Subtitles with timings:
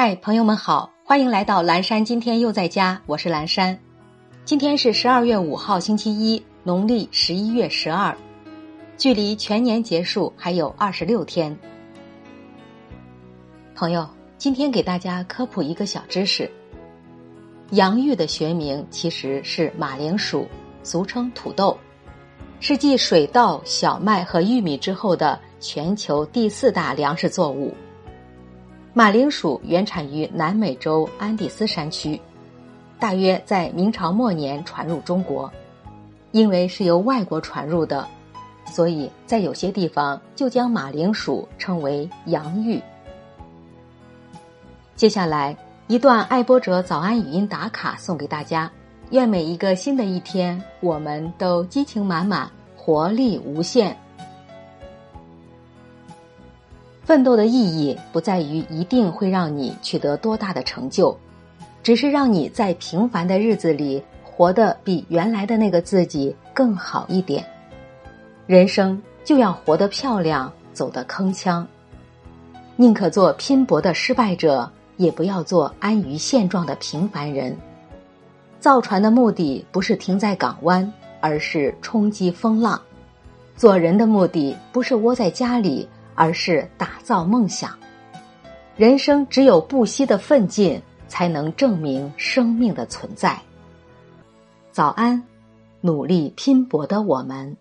[0.00, 2.04] 嗨，朋友们好，欢迎来到蓝山。
[2.04, 3.76] 今天又在家，我是蓝山。
[4.44, 8.16] 今天是十二月五号，星期一，农历十一月十二，
[8.96, 11.58] 距离全年结束还有二十六天。
[13.74, 16.48] 朋友，今天给大家科普一个小知识：
[17.70, 20.46] 洋芋的学名其实是马铃薯，
[20.84, 21.76] 俗称土豆，
[22.60, 27.74] 是继水稻、小麦和玉米之后的全球第四大粮食作物。
[28.98, 32.20] 马铃薯原产于南美洲安第斯山区，
[32.98, 35.48] 大约在明朝末年传入中国。
[36.32, 38.04] 因为是由外国传入的，
[38.66, 42.82] 所以在有些地方就将马铃薯称为洋芋。
[44.96, 45.56] 接下来
[45.86, 48.68] 一段爱播者早安语音打卡送给大家，
[49.10, 53.96] 愿每一个新的一天，我们都激情满满，活力无限。
[57.08, 61.16] 奋斗的意义不在于一定会让你取得多大的成就，
[61.82, 67.42] 只是让你在平凡的日子里活得比原来的那个自己更好一点。
[68.46, 71.64] 人生就要活得漂亮，走得铿锵。
[72.76, 77.56] 宁可做拼搏的失败者，也不要做安于现状的平凡人。
[78.60, 80.92] 造船的目的不是停在港湾，
[81.22, 82.78] 而是冲击风浪；
[83.56, 85.88] 做人的目的不是窝在家里。
[86.18, 87.70] 而是打造梦想。
[88.76, 93.40] 人生只有不息的奋进，才能证明生命的存在。
[94.72, 95.22] 早安，
[95.80, 97.56] 努力拼搏的我们。